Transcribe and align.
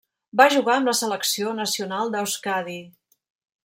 Va 0.39 0.47
jugar 0.53 0.77
amb 0.77 0.89
la 0.91 0.95
selecció 1.01 1.53
nacional 1.61 2.13
d'Euskadi. 2.17 2.81